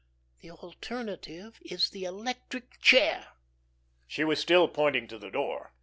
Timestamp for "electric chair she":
2.05-4.23